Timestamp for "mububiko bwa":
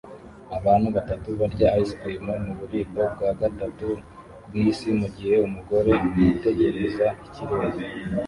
2.45-3.29